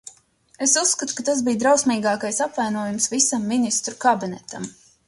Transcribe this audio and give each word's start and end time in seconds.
Es 0.67 0.71
uzskatu, 0.83 1.15
ka 1.19 1.25
tas 1.27 1.43
bija 1.49 1.61
drausmīgākais 1.65 2.43
apvainojums 2.49 3.09
visam 3.15 3.47
Ministru 3.55 3.99
kabinetam. 4.09 4.73